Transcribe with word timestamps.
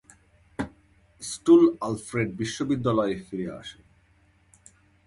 স্টুল 1.21 1.63
Alfred 1.81 2.29
বিশ্ববিদ্যালয়ে 2.37 3.15
ফিরে 3.27 3.47
আসেন। 3.51 3.83